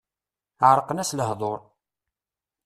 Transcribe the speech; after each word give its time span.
Ɛerqen-as 0.69 1.11
lehdur. 1.19 1.59